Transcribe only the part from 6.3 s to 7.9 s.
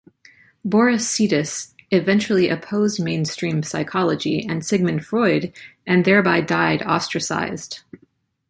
died ostracized.